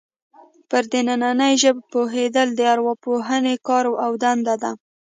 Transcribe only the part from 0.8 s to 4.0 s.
دنننۍ ژبې پوهېدل د ارواپوهنې کار